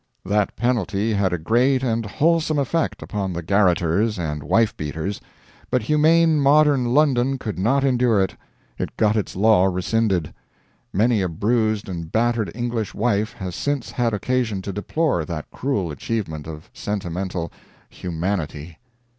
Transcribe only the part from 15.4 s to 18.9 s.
cruel achievement of sentimental "humanity."